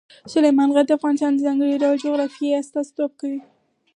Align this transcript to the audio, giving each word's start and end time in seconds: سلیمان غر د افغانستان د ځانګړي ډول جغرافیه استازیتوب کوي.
سلیمان 0.33 0.69
غر 0.75 0.85
د 0.87 0.91
افغانستان 0.97 1.31
د 1.33 1.39
ځانګړي 1.47 1.75
ډول 1.83 1.97
جغرافیه 2.05 2.59
استازیتوب 2.61 3.11
کوي. 3.21 3.39